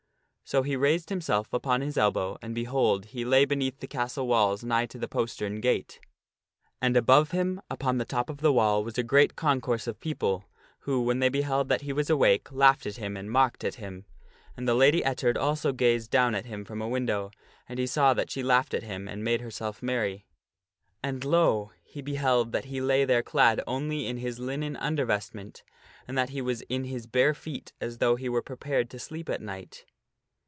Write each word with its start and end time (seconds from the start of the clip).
So 0.43 0.63
he 0.63 0.75
raised 0.75 1.07
himself 1.07 1.53
upon 1.53 1.79
his 1.79 1.95
elbow, 1.97 2.37
and 2.41 2.53
behold! 2.53 3.05
he 3.05 3.23
lay 3.23 3.45
beneath 3.45 3.79
the 3.79 3.87
castle 3.87 4.27
walls 4.27 4.65
nigh 4.65 4.85
to 4.87 4.99
the 4.99 5.07
postern 5.07 5.61
gate. 5.61 6.01
And 6.81 6.97
above 6.97 7.31
him, 7.31 7.61
upon 7.69 7.99
the 7.99 8.03
top 8.03 8.29
of 8.29 8.39
the 8.41 8.51
wall, 8.51 8.83
was 8.83 8.97
a 8.97 9.01
great 9.03 9.37
concourse 9.37 9.87
of 9.87 10.01
people, 10.01 10.43
who, 10.79 11.03
when 11.03 11.19
they 11.19 11.29
beheld 11.29 11.69
that 11.69 11.83
he 11.83 11.93
was 11.93 12.09
awake, 12.09 12.51
laughed 12.51 12.85
at 12.85 12.97
him 12.97 13.15
and 13.15 13.31
mocked 13.31 13.63
at 13.63 13.75
him. 13.75 14.03
And 14.57 14.67
the 14.67 14.73
Lady 14.73 15.01
Ettard 15.05 15.37
also 15.37 15.71
gazed 15.71 16.11
down 16.11 16.35
at 16.35 16.47
him 16.47 16.65
from 16.65 16.81
a 16.81 16.89
window 16.89 17.31
and 17.69 17.79
he 17.79 17.87
saw 17.87 18.13
that 18.13 18.29
she 18.29 18.43
laughed 18.43 18.73
at 18.73 18.83
him 18.83 19.07
and 19.07 19.23
made 19.23 19.39
herself 19.39 19.81
merry. 19.81 20.25
And 21.01 21.23
lo! 21.23 21.71
he 21.81 22.01
beheld 22.01 22.51
that 22.51 22.65
he 22.65 22.81
lay 22.81 23.05
there 23.05 23.23
clad 23.23 23.61
only 23.65 24.05
in 24.05 24.17
his 24.17 24.37
linen 24.37 24.75
undervestment, 24.75 25.63
and 26.09 26.17
that 26.17 26.31
he 26.31 26.41
was 26.41 26.59
in 26.63 26.83
his 26.83 27.07
bare 27.07 27.33
feet 27.33 27.71
as 27.79 27.99
though 27.99 28.17
he 28.17 28.27
were 28.27 28.41
prepared 28.41 28.89
to 28.89 28.99
sleep 28.99 29.29
at 29.29 29.39
night. 29.41 29.85